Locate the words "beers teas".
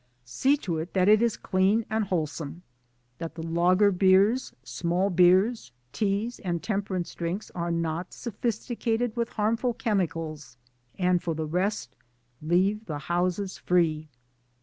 5.11-6.39